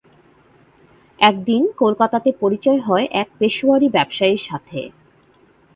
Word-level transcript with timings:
একদিন 1.19 1.63
কলকাতাতে 1.77 2.29
পরিচয় 2.39 2.79
হয় 2.79 3.05
এক 3.13 3.27
পেশোয়ারী 3.39 3.87
ব্যবসায়ীর 3.89 4.41
সাথে। 4.41 4.79